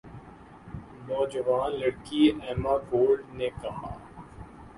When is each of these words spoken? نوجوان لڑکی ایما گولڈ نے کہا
نوجوان 1.07 1.69
لڑکی 1.79 2.21
ایما 2.45 2.73
گولڈ 2.89 3.19
نے 3.37 3.47
کہا 3.61 3.89